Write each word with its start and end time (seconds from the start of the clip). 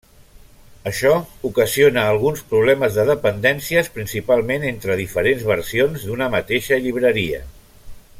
Això 0.91 1.11
ocasiona 1.49 2.05
alguns 2.13 2.41
problemes 2.53 2.97
de 2.99 3.05
dependències, 3.09 3.91
principalment 3.99 4.65
entre 4.71 4.97
diferents 5.03 5.45
versions 5.51 6.07
d'una 6.09 6.31
mateixa 6.39 6.81
llibreria. 6.87 7.45